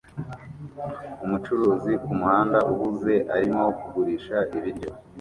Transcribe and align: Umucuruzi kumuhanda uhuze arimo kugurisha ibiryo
Umucuruzi 1.23 1.91
kumuhanda 2.03 2.57
uhuze 2.71 3.13
arimo 3.35 3.63
kugurisha 3.79 4.37
ibiryo 4.57 4.89